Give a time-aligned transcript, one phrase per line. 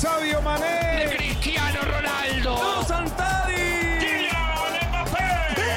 [0.00, 1.14] Sabio Mané.
[1.14, 2.82] Cristiano Ronaldo.
[2.88, 3.98] Santari.
[4.00, 5.28] Kylian Mbappé.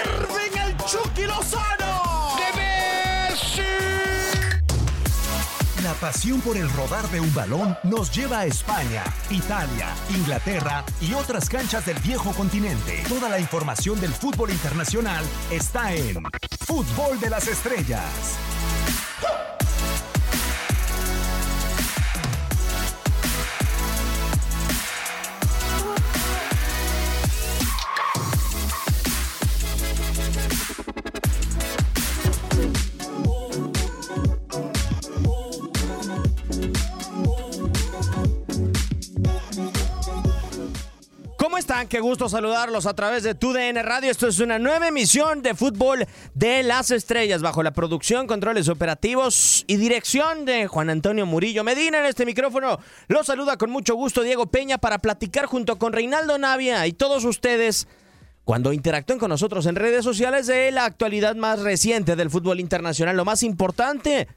[0.05, 2.37] Irving el Chucky Lozano.
[2.37, 3.63] De Messi.
[5.83, 11.13] La pasión por el rodar de un balón nos lleva a España, Italia, Inglaterra y
[11.13, 13.03] otras canchas del viejo continente.
[13.09, 16.23] Toda la información del fútbol internacional está en
[16.65, 18.37] Fútbol de las Estrellas.
[41.89, 44.09] Qué gusto saludarlos a través de TUDN Radio.
[44.09, 49.65] Esto es una nueva emisión de fútbol de las estrellas bajo la producción, controles operativos
[49.67, 51.99] y dirección de Juan Antonio Murillo Medina.
[51.99, 56.37] En este micrófono los saluda con mucho gusto Diego Peña para platicar junto con Reinaldo
[56.37, 57.87] Navia y todos ustedes
[58.45, 63.17] cuando interactúen con nosotros en redes sociales de la actualidad más reciente del fútbol internacional.
[63.17, 64.27] Lo más importante,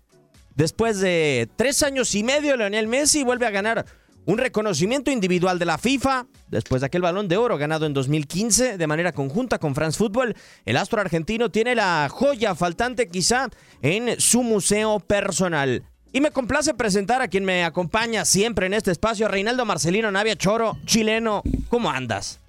[0.54, 3.86] después de tres años y medio, Leonel Messi vuelve a ganar
[4.26, 8.76] un reconocimiento individual de la FIFA después de aquel balón de oro ganado en 2015
[8.76, 10.37] de manera conjunta con France Football.
[10.64, 13.48] El astro argentino tiene la joya faltante quizá
[13.82, 15.84] en su museo personal.
[16.12, 20.36] Y me complace presentar a quien me acompaña siempre en este espacio, Reinaldo Marcelino Navia
[20.36, 21.42] Choro, chileno.
[21.69, 22.41] ¿Cómo andas?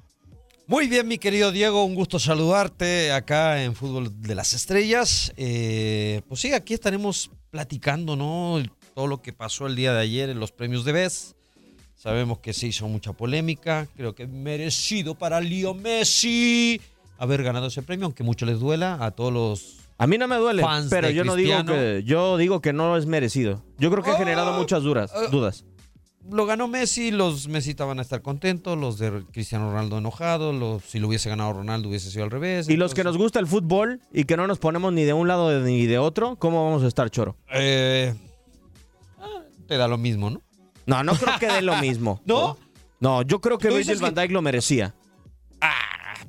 [0.67, 5.31] Muy bien, mi querido Diego, un gusto saludarte acá en Fútbol de las Estrellas.
[5.37, 8.61] Eh, pues sí, aquí estaremos platicando, ¿no?
[8.93, 11.36] Todo lo que pasó el día de ayer en los premios de BES.
[12.07, 16.79] Sabemos que se hizo mucha polémica, creo que merecido para Leo Messi
[17.17, 20.37] haber ganado ese premio, aunque mucho les duela a todos los A mí no me
[20.37, 23.61] duele, Fans pero yo no digo que yo digo que no es merecido.
[23.77, 25.65] Yo creo que ha generado Ah, muchas duras, ah, dudas.
[26.31, 30.83] lo ganó Messi, los Messita van a estar contentos, los de Cristiano Ronaldo enojados, los,
[30.85, 32.69] si lo hubiese ganado Ronaldo hubiese sido al revés.
[32.69, 35.27] Y los que nos gusta el fútbol y que no nos ponemos ni de un
[35.27, 37.35] lado ni de otro, ¿cómo vamos a estar choro?
[37.53, 38.15] Eh,
[39.67, 40.41] te da lo mismo, ¿no?
[40.87, 42.19] No, no creo que dé lo mismo.
[42.25, 42.57] ¿No?
[42.99, 44.95] No, yo creo que Tú Virgil van que- Dijk lo merecía.
[45.61, 45.73] Ah,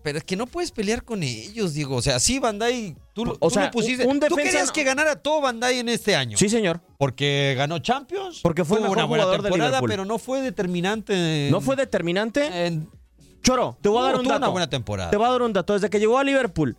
[0.02, 1.96] pero es que no puedes pelear con ellos, Diego.
[1.96, 4.04] O sea, sí, Bandai, tú, lo- O tú sea, lo pusiste.
[4.06, 6.36] un tú defensa querías no- que ganara todo Bandai en este año.
[6.36, 6.80] Sí, señor.
[6.98, 8.40] Porque ganó Champions.
[8.42, 11.46] Porque fue mejor una buena temporada, pero no fue determinante.
[11.46, 12.66] en- ¿No fue determinante?
[12.66, 12.88] en-
[13.42, 14.38] Choro, te voy a dar tuvo- un dato.
[14.38, 15.10] una buena temporada.
[15.10, 15.72] Te voy a dar un dato.
[15.72, 16.76] Desde que llegó a Liverpool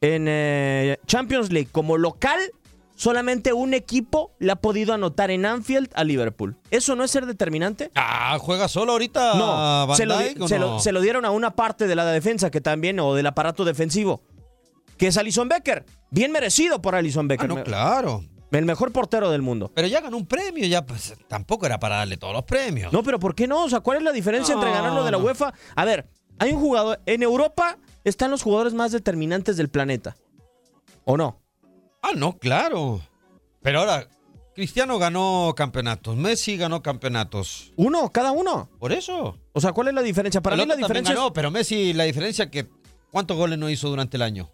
[0.00, 2.40] en eh, Champions League como local,
[3.00, 6.58] solamente un equipo le ha podido anotar en Anfield a Liverpool.
[6.70, 7.90] ¿Eso no es ser determinante?
[7.94, 10.66] Ah, juega solo ahorita No, Van se lo, di- Dijk, ¿o se, no?
[10.74, 13.64] lo, se lo dieron a una parte de la defensa que también, o del aparato
[13.64, 14.20] defensivo,
[14.98, 15.86] que es Alison Becker.
[16.10, 17.48] Bien merecido por Alison Ah, Becker.
[17.48, 18.22] no, Me- claro.
[18.50, 19.70] El mejor portero del mundo.
[19.74, 22.92] Pero ya ganó un premio, ya pues tampoco era para darle todos los premios.
[22.92, 23.64] No, pero ¿por qué no?
[23.64, 25.24] O sea, ¿cuál es la diferencia entre No, ganarlo de la no.
[25.24, 25.54] UEFA?
[25.74, 26.06] A ver,
[26.38, 27.00] hay un jugador.
[27.06, 30.16] En Europa están los jugadores más determinantes del planeta.
[31.04, 31.39] ¿O no?
[32.02, 33.00] Ah, no, claro.
[33.62, 34.08] Pero ahora,
[34.54, 37.72] Cristiano ganó campeonatos, Messi ganó campeonatos.
[37.76, 38.68] Uno, cada uno.
[38.78, 39.36] Por eso.
[39.52, 40.40] O sea, ¿cuál es la diferencia?
[40.40, 42.68] Para El mí la diferencia ganó, pero Messi, la diferencia que
[43.10, 44.48] ¿cuántos goles no hizo durante el año?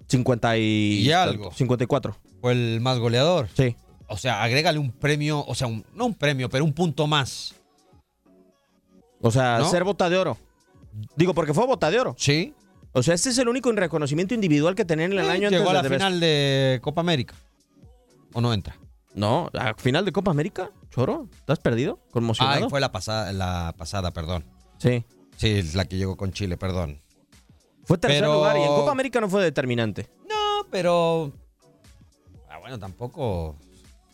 [0.00, 0.62] es 50 y,
[1.02, 1.50] Y algo.
[1.52, 2.16] 54.
[2.40, 3.48] Fue el más goleador.
[3.56, 3.74] Sí.
[4.08, 7.54] O sea, agrégale un premio, o sea, un- no un premio, pero un punto más.
[9.20, 9.68] O sea, ¿No?
[9.70, 10.36] ser bota de oro.
[11.16, 12.14] Digo, porque fue bota de oro.
[12.18, 12.54] Sí.
[12.96, 15.70] O sea, este es el único reconocimiento individual que tenían en el año Llegó antes
[15.70, 17.34] a la de final de Copa América.
[18.32, 18.78] ¿O no entra?
[19.14, 21.98] No, a final de Copa América, Choro, ¿estás perdido?
[22.00, 22.70] Ah, ¿Conmocionado?
[22.70, 24.46] fue la pasada, la pasada, perdón.
[24.78, 25.04] Sí.
[25.36, 27.02] Sí, es la que llegó con Chile, perdón.
[27.84, 30.08] Fue tercer Pero- lugar y en Copa América no fue determinante.
[30.26, 31.32] No, pero.
[32.48, 33.56] Ah, bueno, tampoco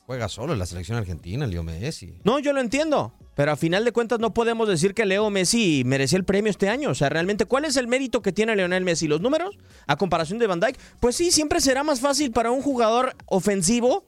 [0.06, 2.14] juega solo en la selección argentina, Leo Messi.
[2.24, 3.14] No, yo lo entiendo.
[3.34, 6.68] Pero a final de cuentas no podemos decir que Leo Messi merecía el premio este
[6.68, 6.90] año.
[6.90, 9.08] O sea, realmente, ¿cuál es el mérito que tiene Leonel Messi?
[9.08, 9.58] ¿Los números?
[9.86, 10.78] A comparación de Van Dijk.
[11.00, 14.04] Pues sí, siempre será más fácil para un jugador ofensivo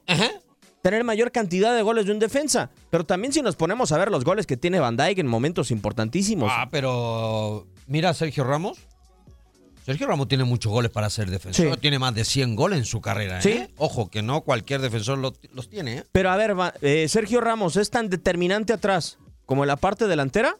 [0.82, 2.70] tener mayor cantidad de goles de un defensa.
[2.90, 5.70] Pero también si nos ponemos a ver los goles que tiene Van Dijk en momentos
[5.70, 6.52] importantísimos.
[6.54, 7.66] Ah, pero.
[7.86, 8.78] Mira a Sergio Ramos.
[9.84, 11.74] Sergio Ramos tiene muchos goles para ser defensor.
[11.74, 11.80] Sí.
[11.80, 13.42] Tiene más de 100 goles en su carrera.
[13.42, 13.50] Sí.
[13.50, 13.70] ¿eh?
[13.76, 15.98] Ojo, que no cualquier defensor lo- los tiene.
[15.98, 16.04] ¿eh?
[16.10, 20.06] Pero a ver, Va- eh, Sergio Ramos es tan determinante atrás como en la parte
[20.06, 20.56] delantera.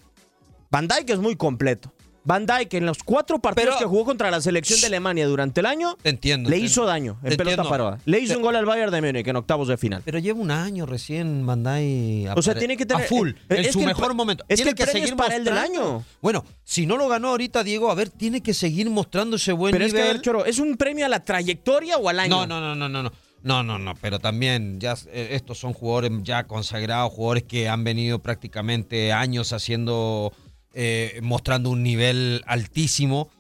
[0.71, 1.94] Van Dijk es muy completo.
[2.25, 5.61] Van Dijk en los cuatro partidos Pero- que jugó contra la selección de Alemania durante
[5.61, 6.49] el año Te entiendo.
[6.49, 7.69] le te- hizo daño en te pelota entiendo.
[7.69, 7.99] parada.
[8.07, 10.03] Le hizo Te- un gol al Bayern de Múnich en octavos de final.
[10.05, 12.27] Pero lleva un año recién Bandai.
[12.35, 13.31] O sea, tiene que tener- A full.
[13.49, 14.45] en es su que el mejor pre- momento.
[14.49, 16.05] es tiene que el premio es para el del año.
[16.23, 19.73] Bueno, si no lo ganó ahorita, Diego, a ver, tiene que seguir mostrando ese buen
[19.73, 20.11] Pero es que, nivel.
[20.11, 22.47] a ver, Choro, ¿es un premio a la trayectoria o al año?
[22.47, 23.13] No, no, no, no, no, no.
[23.43, 27.85] No, no, no, pero también ya eh, estos son jugadores ya consagrados, jugadores que han
[27.85, 30.33] venido prácticamente años haciendo,
[30.75, 33.31] eh, mostrando un nivel altísimo.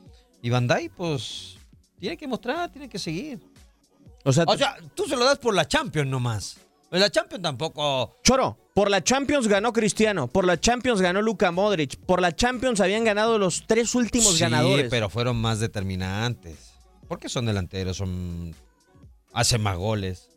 [0.43, 1.57] Y Bandai, pues,
[1.99, 3.41] tiene que mostrar, tiene que seguir.
[4.25, 6.57] O sea, O sea, tú se lo das por la Champions nomás.
[6.91, 8.15] En la Champions tampoco.
[8.23, 12.81] Choro, por la Champions ganó Cristiano, por la Champions ganó Luka Modric, por la Champions
[12.81, 14.87] habían ganado los tres últimos sí, ganadores.
[14.91, 16.73] pero fueron más determinantes.
[17.09, 18.55] Porque son delanteros, son
[19.33, 20.29] hacen más goles.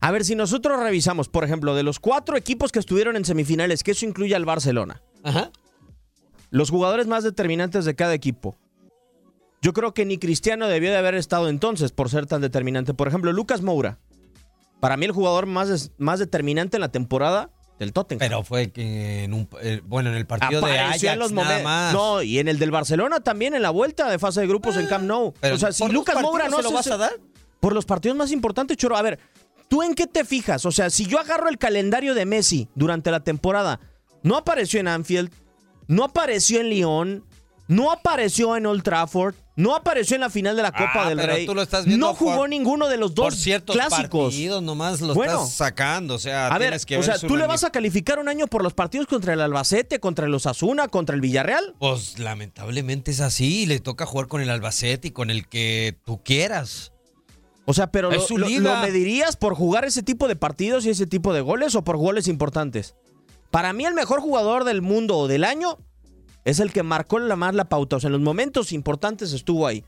[0.00, 3.82] A ver, si nosotros revisamos, por ejemplo, de los cuatro equipos que estuvieron en semifinales,
[3.82, 5.50] que eso incluye al Barcelona, Ajá.
[6.50, 8.56] Los jugadores más determinantes de cada equipo.
[9.62, 12.94] Yo creo que ni Cristiano debió de haber estado entonces por ser tan determinante.
[12.94, 13.98] Por ejemplo, Lucas Moura.
[14.80, 18.20] Para mí el jugador más, más determinante en la temporada del Tottenham.
[18.20, 21.62] Pero fue que en un eh, bueno, en el partido de Ajax en los nada
[21.62, 21.92] más.
[21.92, 24.86] No, y en el del Barcelona también, en la vuelta de fase de grupos en
[24.86, 25.34] Camp Nou.
[25.40, 27.12] pero o sea, si Lucas Moura no se lo vas a dar.
[27.58, 28.96] Por los partidos más importantes, Choro.
[28.96, 29.18] A ver,
[29.68, 30.64] ¿tú en qué te fijas?
[30.64, 33.80] O sea, si yo agarro el calendario de Messi durante la temporada,
[34.22, 35.30] no apareció en Anfield,
[35.90, 37.24] no apareció en Lyon,
[37.66, 41.18] no apareció en Old Trafford, no apareció en la final de la Copa Ah, del
[41.18, 41.46] Rey.
[41.46, 44.30] tú lo estás viendo no jugó por- ninguno de los dos Por clásicos.
[44.32, 45.34] partidos nomás lo Bueno.
[45.34, 48.18] estás sacando, o sea, A ver, que o ver sea, ¿tú le vas a calificar
[48.18, 51.74] un año por los partidos contra el Albacete, contra el Osasuna, contra el Villarreal?
[51.78, 56.22] Pues lamentablemente es así, le toca jugar con el Albacete y con el que tú
[56.24, 56.92] quieras.
[57.66, 58.48] O sea, pero lo, lo-.
[58.60, 61.98] ¿lo medirías por jugar ese tipo de partidos y ese tipo de goles o por
[61.98, 62.94] goles importantes?
[63.52, 65.76] Para mí el mejor jugador del mundo o del año
[66.44, 67.96] es el que marcó la más la pauta.
[67.96, 69.84] O sea, en los momentos importantes estuvo ahí.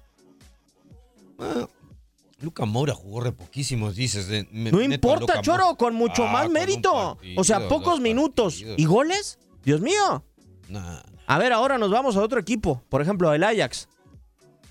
[2.40, 4.26] Luca Moura jugó re poquísimos, dices.
[4.26, 5.42] de- me- No importa, Moura.
[5.42, 6.92] Choro, con mucho Ah, más mérito.
[7.16, 8.54] partido, O sea, pocos minutos.
[8.54, 8.78] partidos.
[8.78, 9.38] ¿Y goles?
[9.64, 10.24] Dios mío.
[10.68, 11.02] Nah.
[11.26, 12.82] A ver, ahora nos vamos a otro equipo.
[12.88, 13.88] Por ejemplo, el Ajax.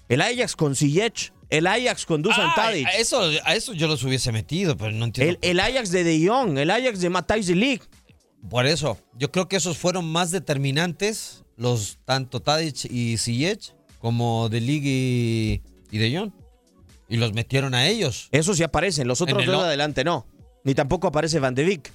[0.10, 1.32] El Ajax con Ziyech.
[1.50, 2.88] El Ajax con Dusan Ah, Tadic.
[2.88, 5.38] a eso, a eso yo los hubiese metido, pero no entiendo.
[5.42, 6.58] El, el Ajax de De Jong.
[6.58, 7.84] El Ajax de Matthijs de Ligt.
[8.50, 14.50] Por eso, yo creo que esos fueron más determinantes, los tanto Tadic y Ziyech, como
[14.50, 16.32] De Ligt y, y De Jong.
[17.08, 19.08] Y los metieron a ellos Esos sí aparecen.
[19.08, 20.26] Los otros dos adelante no.
[20.64, 21.92] Ni tampoco aparece Van de Beek.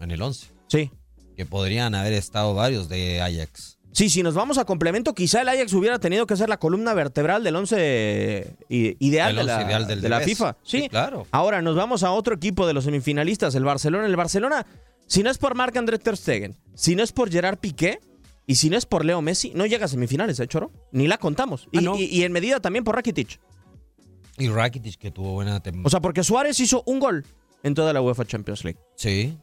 [0.00, 0.46] en el 11.
[0.68, 0.90] Sí.
[1.36, 3.78] Que podrían haber estado varios de Ajax.
[3.92, 6.94] Sí, si nos vamos a complemento, quizá el Ajax hubiera tenido que ser la columna
[6.94, 10.20] vertebral del 11 i- ideal, de la, once ideal del de la.
[10.20, 10.56] FIFA.
[10.64, 10.82] Sí.
[10.82, 11.26] Sí, claro.
[11.30, 14.06] Ahora nos vamos a otro equipo de los semifinalistas, el Barcelona.
[14.06, 14.66] El Barcelona,
[15.06, 18.00] si no es por Marc-André Ter Stegen, si no es por Gerard Piqué
[18.46, 20.70] y si no es por Leo Messi, no llega a semifinales, ¿eh, Choro?
[20.92, 21.68] Ni la contamos.
[21.72, 21.96] Y, Ah, no.
[21.98, 23.40] y- y en medida también por Rakitic.
[24.38, 25.86] Y Rakitic, que tuvo buena temporada.
[25.86, 27.24] O sea, porque Suárez hizo un gol
[27.62, 28.78] en toda la UEFA Champions League.
[28.96, 29.36] sí.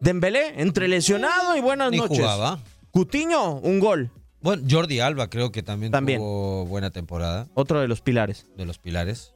[0.00, 2.18] Dembélé, entre lesionado y buenas Ni noches.
[2.18, 2.58] jugaba.
[2.90, 4.10] Cutiño, un gol.
[4.42, 6.18] Bueno, Jordi Alba creo que también, También.
[6.18, 8.44] tuvo buena temporada Otro de los pilares.
[8.56, 9.32] de los pilares.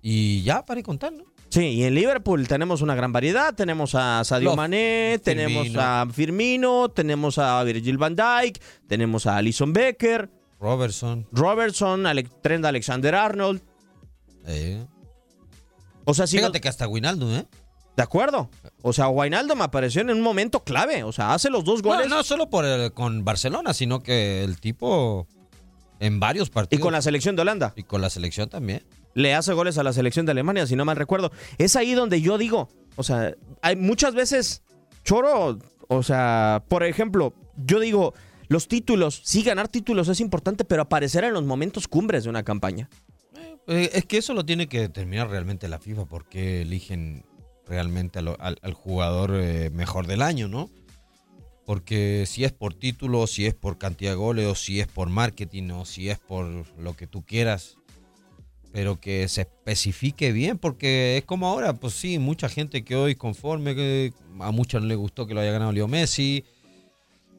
[0.00, 1.24] Y ya, para contar, ¿no?
[1.48, 3.54] Sí, y en Liverpool tenemos una gran variedad.
[3.54, 4.56] Tenemos a Sadio Love.
[4.56, 5.80] Mané, tenemos Firmino.
[5.82, 10.28] a Firmino, tenemos a Virgil van Dijk, tenemos a Alison Becker,
[10.60, 11.26] Robertson.
[11.32, 13.62] Robertson, Ale- Trent Alexander-Arnold.
[14.46, 14.84] eh.
[16.04, 17.46] O sea, sí, Fíjate que hasta Winaldo, ¿eh?
[17.96, 18.48] de acuerdo.
[18.82, 21.02] O sea, Wijnaldum apareció en un momento clave.
[21.02, 24.44] O sea, hace los dos No, goles no solo por el- con Barcelona, sino que
[24.44, 25.26] el tipo
[25.98, 26.82] en varios y partidos.
[26.82, 27.72] con la selección de Holanda.
[27.74, 28.84] y con la selección también.
[29.16, 31.32] Le hace goles a la selección de Alemania, si no mal recuerdo.
[31.56, 34.62] Es ahí donde yo digo, o sea, hay muchas veces,
[35.04, 35.58] Choro,
[35.88, 38.12] o sea, por ejemplo, yo digo,
[38.48, 42.42] los títulos, sí, ganar títulos es importante, pero aparecer en los momentos cumbres de una
[42.42, 42.90] campaña.
[43.66, 47.24] Eh, es que eso lo tiene que determinar realmente la FIFA, porque eligen
[47.66, 50.68] realmente al jugador eh, mejor del año, ¿no?
[51.64, 55.08] Porque si es por título, si es por cantidad de goles, o si es por
[55.08, 56.46] marketing, o si es por
[56.78, 57.78] lo que tú quieras,
[58.76, 63.14] pero que se especifique bien, porque es como ahora, pues sí, mucha gente que hoy
[63.14, 66.44] conforme, que a muchos no les gustó que lo haya ganado Leo Messi,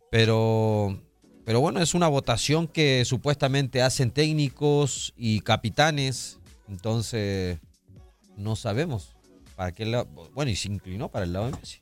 [0.09, 0.99] pero,
[1.45, 7.59] pero bueno, es una votación que supuestamente hacen técnicos y capitanes, entonces
[8.35, 9.15] no sabemos
[9.55, 11.77] para qué lado, bueno, y se inclinó para el lado de Messi.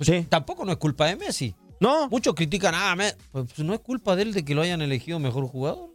[0.00, 0.24] Sí.
[0.28, 1.52] Tampoco no es culpa de Messi.
[1.80, 4.82] No, Muchos critican, ah, Me- pues no es culpa de él de que lo hayan
[4.82, 5.89] elegido mejor jugador.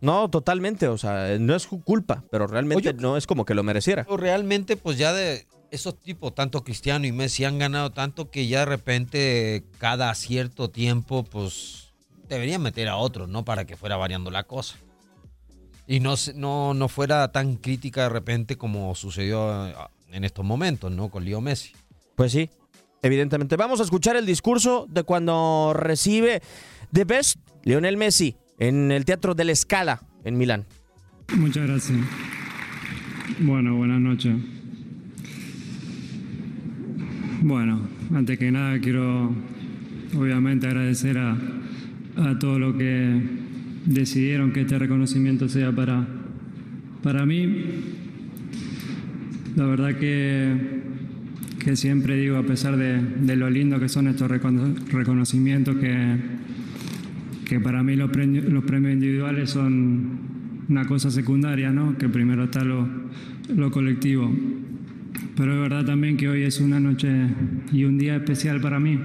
[0.00, 3.62] No, totalmente, o sea, no es culpa, pero realmente Oye, no es como que lo
[3.62, 4.06] mereciera.
[4.08, 8.60] Realmente, pues ya de esos tipos, tanto Cristiano y Messi, han ganado tanto que ya
[8.60, 11.92] de repente, cada cierto tiempo, pues
[12.28, 13.44] deberían meter a otros, ¿no?
[13.44, 14.76] Para que fuera variando la cosa.
[15.86, 19.74] Y no, no, no fuera tan crítica de repente como sucedió eh,
[20.12, 21.08] en estos momentos, ¿no?
[21.08, 21.72] Con Leo Messi.
[22.14, 22.50] Pues sí,
[23.02, 23.56] evidentemente.
[23.56, 26.42] Vamos a escuchar el discurso de cuando recibe
[26.92, 30.64] The Best Lionel Messi en el Teatro de la Scala en Milán.
[31.36, 31.98] Muchas gracias.
[33.40, 34.34] Bueno, buenas noches.
[37.42, 37.80] Bueno,
[38.14, 39.32] antes que nada quiero
[40.16, 41.36] obviamente agradecer a,
[42.16, 43.20] a todos los que
[43.84, 46.06] decidieron que este reconocimiento sea para,
[47.02, 47.64] para mí.
[49.54, 50.80] La verdad que,
[51.58, 56.16] que siempre digo, a pesar de, de lo lindo que son estos recono- reconocimientos, que,
[57.48, 60.18] que para mí los premios, los premios individuales son
[60.68, 61.96] una cosa secundaria, ¿no?
[61.96, 62.86] Que primero está lo,
[63.54, 64.30] lo colectivo.
[65.34, 67.08] Pero es verdad también que hoy es una noche
[67.72, 68.98] y un día especial para mí.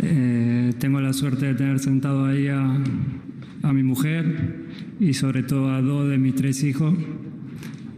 [0.00, 2.78] Eh, tengo la suerte de tener sentado ahí a,
[3.62, 4.64] a mi mujer
[4.98, 6.94] y sobre todo a dos de mis tres hijos.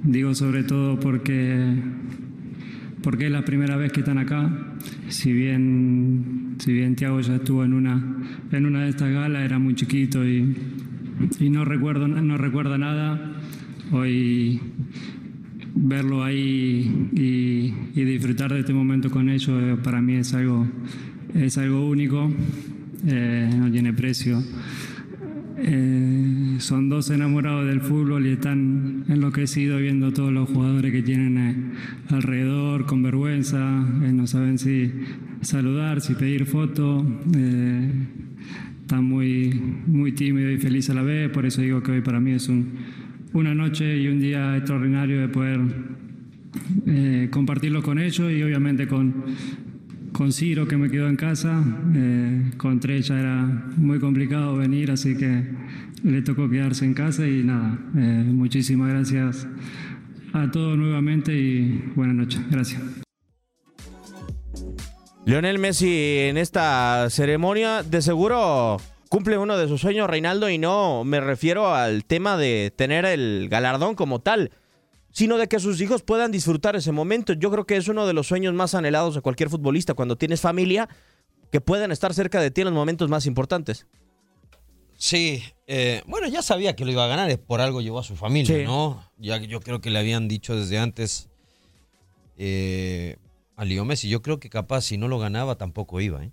[0.03, 1.75] Digo sobre todo porque
[3.03, 4.51] porque es la primera vez que están acá.
[5.09, 8.17] Si bien, si bien Tiago ya estuvo en una,
[8.51, 10.57] en una de estas galas, era muy chiquito y,
[11.41, 13.33] no, recuerdo, no recuerda nada.
[13.93, 14.61] Hoy
[15.77, 20.67] verlo ahí y, y disfrutar de este momento con ellos eh, para mí es algo,
[21.35, 22.31] es algo único,
[23.07, 24.43] eh, no tiene precio.
[25.59, 31.39] Eh, son dos enamorados del fútbol y están enloquecidos viendo todos los jugadores que tienen
[31.39, 33.59] eh, alrededor con vergüenza,
[34.03, 34.93] eh, no saben si
[35.41, 37.07] saludar, si pedir foto.
[37.35, 37.91] eh,
[38.83, 42.21] están muy, muy tímidos y felices a la vez, por eso digo que hoy para
[42.21, 42.69] mí es un,
[43.33, 45.61] una noche y un día extraordinario de poder
[47.31, 49.13] compartirlo con ellos y obviamente con,
[50.17, 51.63] con Ciro que me quedó en casa.
[51.95, 53.35] Eh, con Trella era
[53.77, 55.45] muy complicado venir, así que
[56.03, 59.47] le tocó quedarse en casa y nada, eh, muchísimas gracias
[60.33, 62.41] a todos nuevamente y buenas noches.
[62.51, 62.81] Gracias.
[65.27, 68.79] Lionel Messi en esta ceremonia de seguro
[69.11, 73.49] cumple uno de sus sueños, Reinaldo, y no me refiero al tema de tener el
[73.51, 74.51] galardón como tal,
[75.17, 77.33] sino de que sus hijos puedan disfrutar ese momento.
[77.33, 80.43] Yo creo que es uno de los sueños más anhelados de cualquier futbolista cuando tienes
[80.43, 80.91] familia,
[81.51, 83.87] que puedan estar cerca de ti en los momentos más importantes.
[84.99, 88.03] Sí, eh, bueno, ya sabía que lo iba a ganar, es por algo llevó a
[88.03, 88.65] su familia, Sí.
[88.65, 89.03] ¿no?
[89.17, 91.31] Ya yo creo que le habían dicho desde antes
[92.37, 93.17] eh,
[93.57, 94.11] a Leo Messi.
[94.11, 96.33] Yo creo que capaz si no lo ganaba tampoco iba, ¿eh?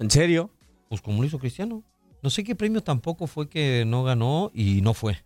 [0.00, 0.50] ¿En serio?
[0.88, 1.84] Pues como lo hizo Cristiano.
[2.20, 5.22] No sé qué premio tampoco fue que no ganó y no fue.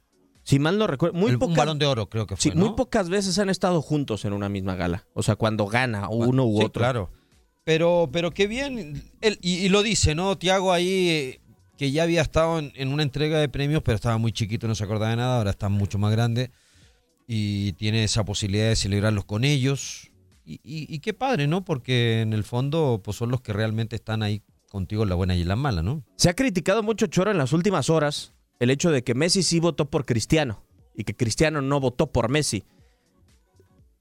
[0.49, 2.71] Si mal no recuerdo, muy El- un balón de oro creo que fue, sí, muy
[2.77, 5.05] pocas veces han estado juntos en una misma gala.
[5.13, 6.81] O sea, cuando gana uno u Sí, otro.
[6.81, 7.11] claro.
[7.65, 9.03] Pero, pero qué bien.
[9.21, 10.39] Él- y, y lo dice, ¿no?
[10.39, 11.41] Tiago ahí, eh,
[11.77, 14.77] que ya había estado en, en una entrega de premios, pero estaba muy chiquito, no
[14.77, 15.39] se acordaba de nada.
[15.39, 16.53] Ahora está mucho más grande
[17.27, 20.13] y tiene esa posibilidad de celebrarlos con ellos.
[20.45, 21.65] Y, y- y qué padre, ¿no?
[21.65, 25.35] Porque en el fondo, pues son los que realmente están ahí contigo en la buena
[25.35, 26.05] y en la mala, ¿no?
[26.17, 29.61] Se ha criticado mucho Choro en las últimas horas el hecho de que Messi sí
[29.61, 30.63] votó por Cristiano
[30.95, 32.65] y que Cristiano no votó por Messi.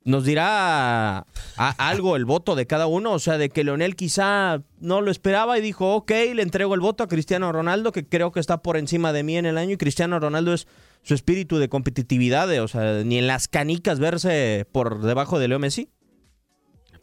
[0.05, 1.25] nos dirá
[1.57, 5.57] algo el voto de cada uno, o sea, de que Leonel quizá no lo esperaba
[5.57, 8.77] y dijo, ok, le entrego el voto a Cristiano Ronaldo, que creo que está por
[8.77, 10.67] encima de mí en el año, y Cristiano Ronaldo es
[11.01, 15.47] su espíritu de competitividad, de, o sea, ni en las canicas verse por debajo de
[15.47, 15.89] Leo Messi.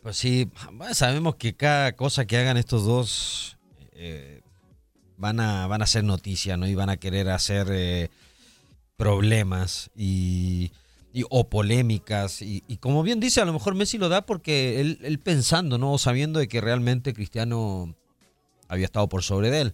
[0.01, 0.49] Pues sí,
[0.93, 3.59] sabemos que cada cosa que hagan estos dos
[3.93, 4.42] eh,
[5.17, 6.67] van, a, van a hacer noticia, ¿no?
[6.67, 8.09] Y van a querer hacer eh,
[8.97, 10.73] problemas y,
[11.13, 12.43] y- o polémicas.
[12.43, 15.79] Y, y como bien dice, a lo mejor Messi lo da porque él, él pensando,
[15.79, 15.97] ¿no?
[15.99, 17.95] Sabiendo de que realmente Cristiano
[18.69, 19.73] había estado por sobre de él.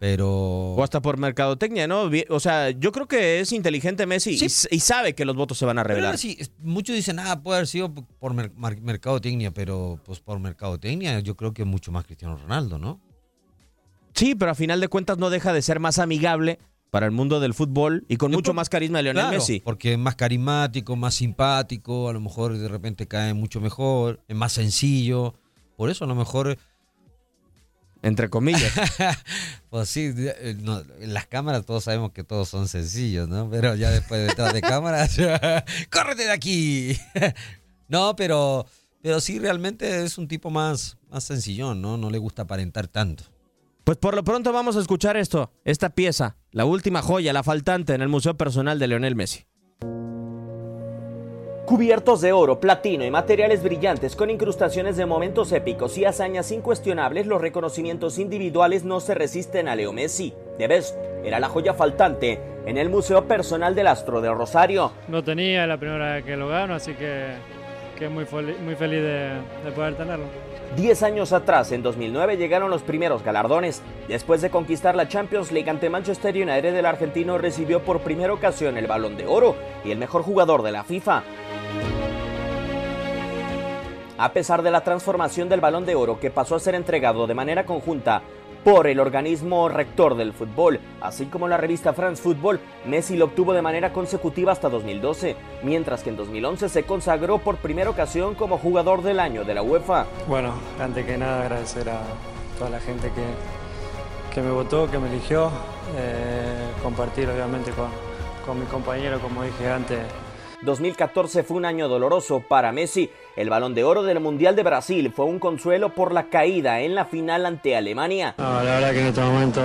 [0.00, 0.28] Pero...
[0.74, 2.10] O hasta por mercadotecnia, ¿no?
[2.28, 4.36] O sea, yo creo que es inteligente Messi
[4.70, 6.18] y sabe que los votos se van a revelar.
[6.18, 11.36] sí, muchos dicen, ah, puede haber sido por mer- mercadotecnia, pero pues por mercadotecnia yo
[11.36, 13.00] creo que mucho más Cristiano Ronaldo, ¿no?
[14.14, 16.58] Sí, pero a final de cuentas no deja de ser más amigable
[16.94, 19.58] para el mundo del fútbol y con mucho más carisma de Lionel Claro, Messi.
[19.58, 24.36] Porque es más carismático, más simpático, a lo mejor de repente cae mucho mejor, es
[24.36, 25.34] más sencillo.
[25.76, 26.56] Por eso a lo mejor...
[28.02, 28.70] Entre comillas.
[29.70, 33.50] pues sí, eh, no, en las cámaras todos sabemos que todos son sencillos, ¿no?
[33.50, 35.16] Pero ya después detrás de cámaras,
[35.90, 36.96] ¡córrete de aquí!
[37.88, 38.66] no, pero,
[39.02, 41.96] pero sí, realmente es un tipo más, más sencillón, ¿no?
[41.96, 43.33] No le gusta aparentar tanto.
[43.84, 47.92] Pues por lo pronto vamos a escuchar esto, esta pieza, la última joya, la faltante
[47.92, 49.44] en el Museo Personal de Lionel Messi.
[51.66, 57.26] Cubiertos de oro, platino y materiales brillantes con incrustaciones de momentos épicos y hazañas incuestionables,
[57.26, 60.32] los reconocimientos individuales no se resisten a Leo Messi.
[60.56, 64.92] The Best era la joya faltante en el Museo Personal del Astro de Rosario.
[65.08, 67.34] Lo tenía la primera vez que lo gano, así que,
[67.98, 68.24] que muy,
[68.64, 70.53] muy feliz de, de poder tenerlo.
[70.76, 73.80] Diez años atrás, en 2009, llegaron los primeros galardones.
[74.08, 78.76] Después de conquistar la Champions League ante Manchester United, el argentino recibió por primera ocasión
[78.76, 79.54] el Balón de Oro
[79.84, 81.22] y el mejor jugador de la FIFA.
[84.16, 87.34] A pesar de la transformación del Balón de Oro que pasó a ser entregado de
[87.34, 88.22] manera conjunta
[88.62, 93.52] por el organismo rector del fútbol, así como la revista France Football, Messi lo obtuvo
[93.52, 98.56] de manera consecutiva hasta 2012, mientras que en 2011 se consagró por primera ocasión como
[98.56, 100.06] jugador del año de la UEFA.
[100.28, 102.00] Bueno, antes que nada agradecer a
[102.56, 105.50] toda la gente que, que me votó, que me eligió,
[105.96, 107.88] eh, compartir obviamente con,
[108.46, 109.98] con mi compañero, como dije antes,
[110.64, 113.10] 2014 fue un año doloroso para Messi.
[113.36, 116.94] El balón de oro del Mundial de Brasil fue un consuelo por la caída en
[116.94, 118.36] la final ante Alemania.
[118.38, 119.60] No, la verdad que en este momento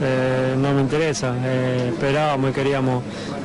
[0.00, 1.34] eh, no me interesa.
[1.44, 3.02] Eh, esperábamos y queríamos,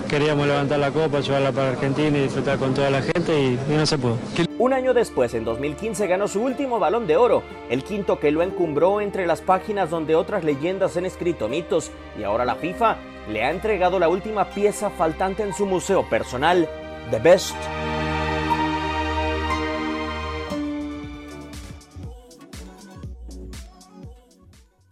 [0.08, 3.76] queríamos levantar la copa, llevarla para Argentina y disfrutar con toda la gente y, y
[3.76, 4.20] no se pudo.
[4.60, 8.44] Un año después, en 2015, ganó su último balón de oro, el quinto que lo
[8.44, 13.44] encumbró entre las páginas donde otras leyendas han escrito mitos, y ahora la FIFA le
[13.44, 16.70] ha entregado la última pieza faltante en su museo personal,
[17.10, 17.56] The Best.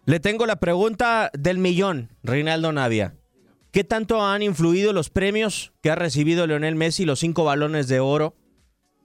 [0.06, 3.16] Le tengo la pregunta del millón, Reinaldo Navia.
[3.72, 8.00] ¿Qué tanto han influido los premios que ha recibido Lionel Messi, los cinco balones de
[8.00, 8.36] oro,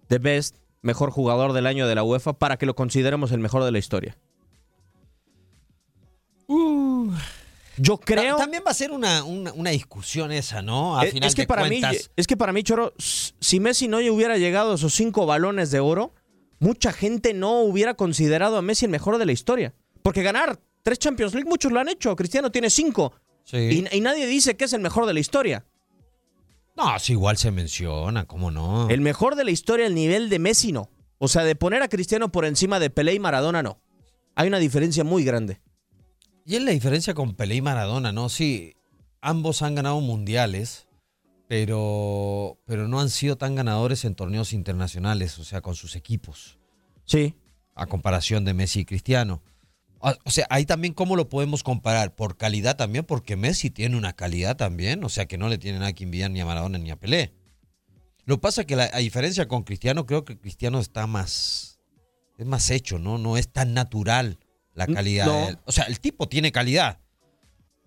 [0.08, 3.62] de Best, mejor jugador del año de la UEFA, para que lo consideremos el mejor
[3.62, 4.16] de la historia?
[7.78, 8.36] Yo creo.
[8.36, 10.98] Ta- También va a ser una, una, una discusión esa, ¿no?
[10.98, 11.92] A es, final es que de para cuentas.
[11.92, 15.70] mí, es que para mí, Choro, si Messi no hubiera llegado a esos cinco balones
[15.70, 16.12] de oro,
[16.58, 19.74] mucha gente no hubiera considerado a Messi el mejor de la historia.
[20.02, 22.14] Porque ganar tres Champions League, muchos lo han hecho.
[22.14, 23.12] Cristiano tiene cinco.
[23.52, 25.66] Y, y nadie dice que es el mejor de la historia.
[26.76, 28.88] No, sí, igual se menciona, ¿cómo no?
[28.88, 30.88] El mejor de la historia al nivel de Messi no.
[31.18, 33.80] O sea, de poner a Cristiano por encima de Pelé y Maradona no.
[34.36, 35.60] Hay una diferencia muy grande.
[36.44, 38.28] Y es la diferencia con Pelé y Maradona, ¿no?
[38.28, 38.76] Sí,
[39.20, 40.86] ambos han ganado mundiales,
[41.48, 46.60] pero, pero no han sido tan ganadores en torneos internacionales, o sea, con sus equipos.
[47.06, 47.34] Sí.
[47.74, 49.42] A comparación de Messi y Cristiano.
[50.06, 53.96] O o sea, ahí también cómo lo podemos comparar, por calidad también, porque Messi tiene
[53.96, 56.78] una calidad también, o sea que no le tiene nada que envidiar ni a Maradona
[56.78, 57.32] ni a Pelé.
[58.24, 61.80] Lo que pasa es que la, a diferencia con Cristiano, creo que Cristiano está más,
[62.38, 63.18] es más hecho, ¿no?
[63.18, 64.38] No es tan natural
[64.74, 65.26] la calidad.
[65.26, 65.32] no.
[65.32, 65.58] de él.
[65.64, 67.00] O sea, el tipo tiene calidad,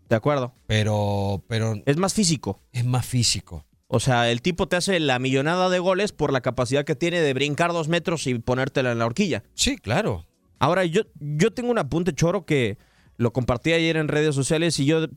[0.09, 0.53] De acuerdo.
[0.67, 2.61] pero, pero Es más físico.
[2.73, 3.65] es más físico.
[3.87, 7.21] O sea, el tipo te hace la millonada de goles por la capacidad que tiene
[7.21, 9.43] de brincar dos metros y ponértela en la horquilla.
[9.55, 10.28] Sí, claro.
[10.59, 12.77] Ahora, yo, yo tengo un apunte choro que
[13.17, 15.07] lo compartí ayer en redes sociales y yo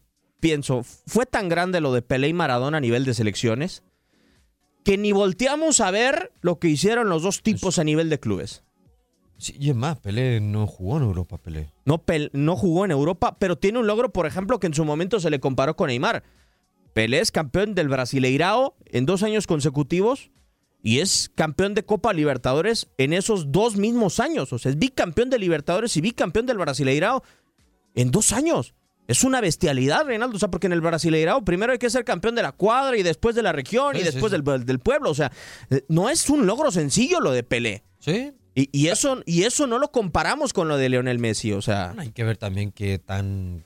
[0.41, 3.83] pienso, fue tan grande lo de Pelé y Maradona a nivel de selecciones
[4.85, 8.65] que ni volteamos a ver lo que hicieron los dos tipos a nivel de clubes.
[9.39, 11.73] Sí, y es más, Pelé no jugó en Europa, Pelé.
[11.85, 12.03] No,
[12.33, 15.31] no jugó en Europa, pero tiene un logro, por ejemplo, que en su momento se
[15.31, 16.23] le comparó con Neymar.
[16.93, 20.31] Pelé es campeón del Brasileirao en dos años consecutivos
[20.83, 24.53] y es campeón de Copa Libertadores en esos dos mismos años.
[24.53, 27.23] O sea, es bicampeón de Libertadores y bicampeón del Brasileirao
[27.95, 28.75] en dos años.
[29.09, 30.37] Es una bestialidad, Reinaldo.
[30.37, 33.03] O sea, porque en el Brasileirao primero hay que ser campeón de la cuadra y
[33.03, 34.41] después de la región y Sí, después sí.
[34.41, 35.11] Del, del pueblo.
[35.11, 35.31] O sea,
[35.89, 37.85] no es un logro sencillo lo de Pelé.
[37.99, 38.33] Sí.
[38.55, 41.53] Y, y eso, y eso no lo comparamos con lo de Lionel Messi.
[41.53, 43.65] O sea, Hay que ver también qué tan,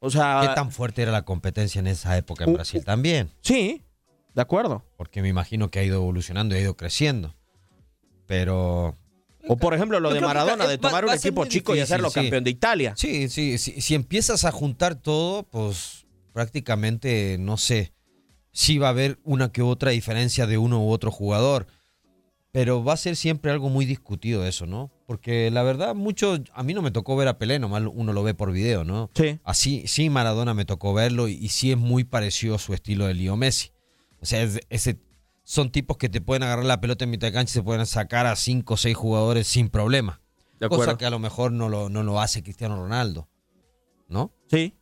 [0.00, 3.30] o sea qué tan fuerte era la competencia en esa época en Uh, Brasil también.
[3.40, 3.82] sí,
[4.36, 4.84] de acuerdo.
[4.96, 7.34] Porque me imagino que ha ido evolucionando y ha ido creciendo.
[8.26, 8.98] Pero
[9.48, 12.10] O por ejemplo lo de que Maradona, de tomar va un equipo chico y hacerlo
[12.10, 12.20] sí.
[12.20, 12.92] campeón de Italia.
[12.96, 13.80] Sí, sí, sí.
[13.80, 17.94] Si empiezas a juntar todo, pues prácticamente, no sé,
[18.52, 21.66] sí va a haber una que otra diferencia de uno u otro jugador.
[22.52, 24.90] Pero va a ser siempre algo muy discutido eso, ¿no?
[25.06, 28.22] Porque la verdad, mucho, a mí no me tocó ver a Pelé, nomás uno lo
[28.22, 29.10] ve por video, ¿no?
[29.14, 29.38] Sí.
[29.44, 33.06] Así, sí, Maradona me tocó verlo y, y sí es muy parecido a su estilo
[33.06, 33.75] de Leo Messi.
[34.20, 34.98] O sea, es- ese,
[35.44, 37.86] son tipos que te pueden agarrar la pelota en mitad de cancha y se pueden
[37.86, 40.20] sacar a cinco o seis jugadores sin problema.
[40.60, 43.28] De Cosa que a lo mejor no lo, no lo hace Cristiano Ronaldo,
[44.08, 44.32] ¿no?
[44.50, 44.74] Sí.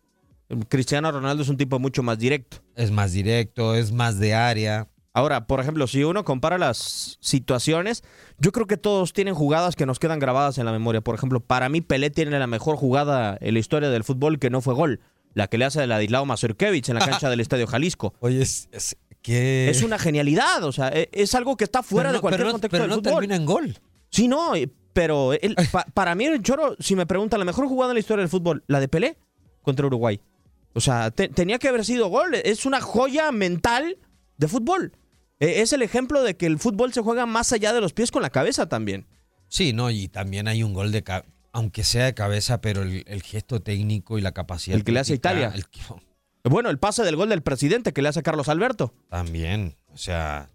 [0.69, 2.59] Cristiano Ronaldo es un tipo mucho más directo.
[2.77, 4.89] Es más directo, es más de área.
[5.13, 8.03] Ahora, por ejemplo, si uno compara las situaciones,
[8.39, 11.01] yo creo que todos tienen jugadas que nos quedan grabadas en la memoria.
[11.01, 14.51] Por ejemplo, para mí Pelé tiene la mejor jugada en la historia del fútbol que
[14.51, 15.01] no fue gol.
[15.33, 18.15] La que le hace a Ladislao Mazurkiewicz en la cancha del Estadio Jalisco.
[18.21, 22.21] Oye, es, es Es una genialidad, o sea, e- es algo que está fuera de
[22.21, 23.13] cualquier pero no- contexto pero del no fútbol.
[23.15, 23.79] termina en gol.
[24.11, 24.53] Sí, no,
[24.93, 25.33] pero
[25.73, 28.29] pa- para mí el Choro, si me pregunta la mejor jugada en la historia del
[28.29, 29.17] fútbol, la de Pelé
[29.63, 30.21] contra Uruguay.
[30.75, 32.35] O sea, te- tenía que haber sido gol.
[32.35, 33.97] Es una joya mental
[34.37, 34.93] de fútbol.
[35.41, 38.11] Eh, es el ejemplo de que el fútbol se juega más allá de los pies
[38.11, 39.07] con la cabeza también.
[39.49, 41.03] Sí, no, y también hay un gol de...
[41.53, 44.77] Aunque sea de cabeza, pero el, el gesto técnico y la capacidad...
[44.77, 45.53] El que le hace Italia.
[45.55, 45.65] el-
[46.45, 48.93] Bueno, el pase del gol del presidente que le hace Carlos Alberto.
[49.09, 50.51] También, o sea,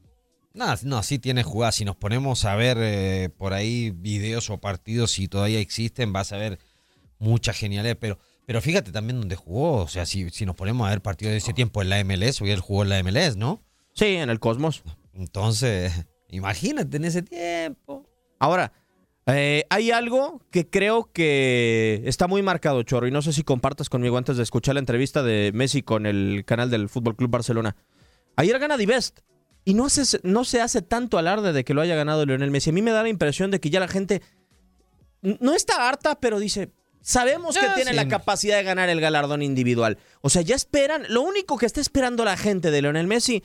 [0.53, 1.75] nada, no, sí tiene jugadas.
[1.75, 6.31] Si nos ponemos a ver eh, por ahí videos o partidos, si todavía existen, vas
[6.31, 6.59] a ver
[7.17, 7.97] mucha genialidad.
[7.99, 9.77] Pero, pero fíjate también dónde jugó.
[9.77, 12.39] O sea, si, si nos ponemos a ver partidos de ese tiempo en la MLS,
[12.41, 13.63] hoy él jugó en la MLS, ¿no?
[13.93, 14.83] Sí, en el Cosmos.
[15.15, 18.07] Entonces, imagínate en ese tiempo.
[18.37, 18.73] Ahora,
[19.35, 23.89] eh, hay algo que creo que está muy marcado, Chorro, y no sé si compartas
[23.89, 27.75] conmigo antes de escuchar la entrevista de Messi con el canal del Fútbol Club Barcelona.
[28.35, 29.19] Ayer gana Divest
[29.65, 32.69] y no se, no se hace tanto alarde de que lo haya ganado Lionel Messi.
[32.69, 34.21] A mí me da la impresión de que ya la gente
[35.21, 37.95] no está harta, pero dice, sabemos que Ah, tiene sí.
[37.97, 39.97] la capacidad de ganar el galardón individual.
[40.21, 43.43] O sea, ya esperan, lo único que está esperando la gente de Lionel Messi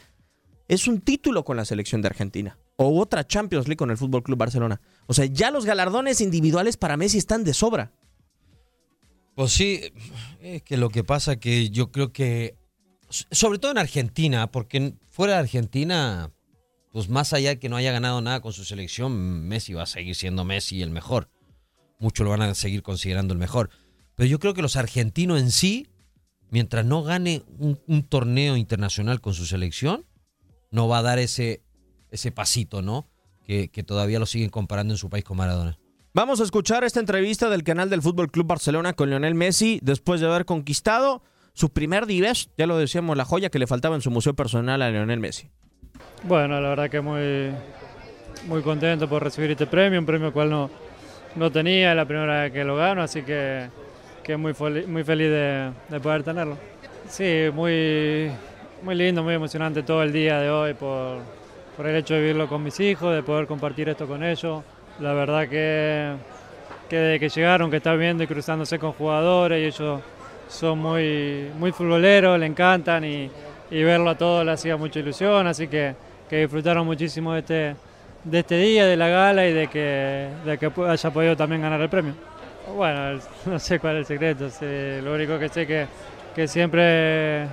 [0.69, 4.23] es un título con la selección de Argentina o otra Champions League con el Fútbol
[4.23, 4.81] Club Barcelona.
[5.07, 7.93] O sea, ya los galardones individuales para Messi están de sobra.
[9.35, 9.81] Pues sí,
[10.41, 12.57] es que lo que pasa que yo creo que,
[13.09, 16.33] sobre todo en Argentina, porque fuera de Argentina,
[16.93, 19.87] pues más allá de que no haya ganado nada con su selección, Messi va a
[19.87, 21.29] seguir siendo Messi el mejor.
[21.99, 23.71] Muchos lo van a seguir considerando el mejor.
[24.15, 25.89] Pero yo creo que los argentinos en sí,
[26.51, 30.07] mientras no gane un torneo internacional con su selección,
[30.71, 31.63] no va a dar ese,
[32.15, 33.07] ese pasito, ¿no?
[33.47, 35.79] Que, que todavía lo siguen comparando en su país con Maradona.
[36.15, 40.21] Vamos a escuchar esta entrevista del canal del Fútbol Club Barcelona con Lionel Messi después
[40.21, 41.23] de haber conquistado
[41.55, 44.81] su primer Divest, ya lo decíamos, la joya que le faltaba en su museo personal
[44.81, 45.51] a Lionel Messi.
[46.23, 47.51] Bueno, la verdad que muy,
[48.47, 50.71] muy contento por recibir este premio, un premio cual no,
[51.37, 53.69] no tenía, es la primera vez que lo gano, así que,
[54.23, 54.55] que muy,
[54.87, 56.57] muy feliz de, de poder tenerlo.
[57.09, 58.31] Sí, muy,
[58.83, 61.19] muy lindo, muy emocionante todo el día de hoy por,
[61.77, 64.63] por el hecho de vivirlo con mis hijos, de poder compartir esto con ellos.
[65.01, 66.15] La verdad que,
[66.89, 70.01] que desde que llegaron, que están viendo y cruzándose con jugadores y ellos
[70.49, 73.31] son muy, muy futboleros, le encantan y,
[73.71, 75.97] verlo a todos le hacía mucha ilusión, así que,
[76.31, 77.77] que disfrutaron muchísimo de este,
[78.31, 81.89] este día, de la gala y de que, de que haya podido también ganar el
[81.89, 82.15] premio.
[82.77, 84.49] Bueno, no sé cuál es el secreto,
[85.03, 85.87] lo único que sé que,
[86.35, 87.49] que siempre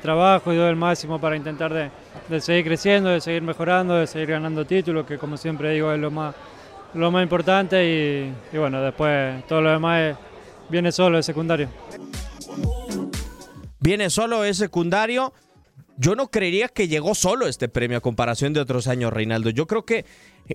[0.00, 1.90] trabajo y doy el máximo para intentar de,
[2.28, 6.00] de seguir creciendo, de seguir mejorando, de seguir ganando títulos, que como siempre digo es
[6.00, 6.34] lo más,
[6.94, 10.16] lo más importante y, bueno, después todo lo demás
[10.68, 11.68] viene solo, es secundario.
[13.80, 15.32] Viene solo, es secundario.
[15.96, 19.50] Yo no creería que llegó solo este premio a comparación de otros años, Reinaldo.
[19.50, 20.06] Yo creo que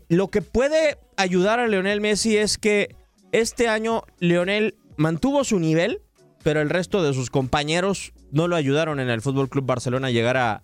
[0.09, 2.95] lo que puede ayudar a Leonel Messi es que
[3.31, 6.01] este año Leonel mantuvo su nivel,
[6.47, 10.11] pero el resto de sus compañeros no lo ayudaron en el Fútbol Club Barcelona a
[10.11, 10.63] llegar a,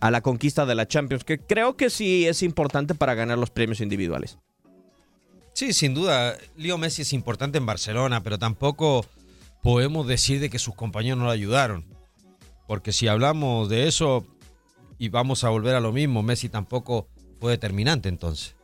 [0.00, 3.50] a la conquista de la Champions, que creo que sí es importante para ganar los
[3.50, 4.38] premios individuales.
[5.52, 9.04] Sí, sin duda, Leo Messi es importante en Barcelona, pero tampoco
[9.62, 11.84] podemos decir de que sus compañeros no lo ayudaron.
[12.66, 14.24] Porque si hablamos de eso
[14.96, 18.56] y vamos a volver a lo mismo, Messi tampoco fue fue determinante entonces.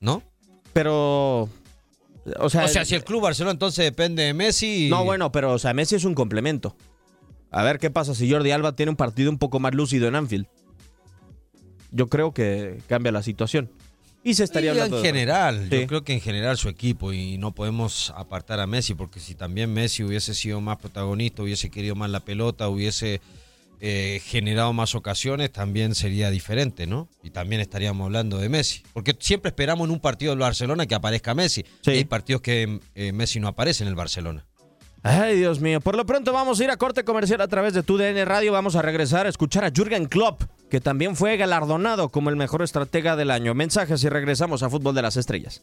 [0.00, 0.22] ¿No?
[0.72, 1.50] Pero.
[2.38, 4.88] O sea, o sea, si el club Barcelona entonces depende de Messi.
[4.90, 6.76] No, bueno, pero o sea, Messi es un complemento.
[7.50, 10.14] A ver qué pasa si Jordi Alba tiene un partido un poco más lúcido en
[10.14, 10.46] Anfield.
[11.90, 13.70] Yo creo que cambia la situación.
[14.22, 15.80] Y se estaría Y hablando en general, Sí.
[15.80, 19.34] yo creo que en general su equipo y no podemos apartar a Messi porque si
[19.34, 23.20] también Messi hubiese sido más protagonista, hubiese querido más la pelota, hubiese
[23.80, 27.08] eh, generado más ocasiones, también sería diferente, ¿no?
[27.22, 30.94] Y también estaríamos hablando de Messi, porque siempre esperamos en un partido del Barcelona que
[30.94, 31.64] aparezca Messi.
[31.86, 34.46] Y hay partidos que eh, Messi no aparece en el Barcelona.
[35.02, 35.80] Ay, Dios mío.
[35.80, 38.52] Por lo pronto vamos a ir a corte comercial a través de TUDN Radio.
[38.52, 42.62] Vamos a regresar a escuchar a Jürgen Klopp, que también fue galardonado como el mejor
[42.62, 43.54] estratega del año.
[43.54, 45.62] Mensajes y regresamos a Fútbol de las Estrellas.